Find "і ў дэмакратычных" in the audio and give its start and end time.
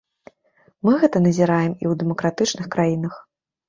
1.71-2.65